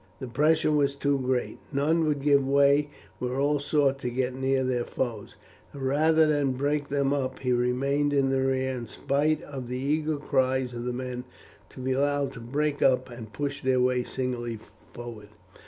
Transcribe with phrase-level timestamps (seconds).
[0.19, 4.63] The pressure was too great, none would give way where all sought to get near
[4.63, 5.35] their foes,
[5.73, 9.77] and rather than break them up he remained in the rear in spite of the
[9.77, 11.23] eager cries of the men
[11.69, 14.57] to be allowed to break up and push their way singly
[14.91, 15.29] forward.